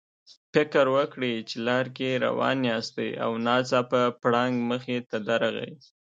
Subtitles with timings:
[0.53, 5.73] فکر وکړئ چې لار کې روان یاستئ او ناڅاپه پړانګ مخې ته درغی.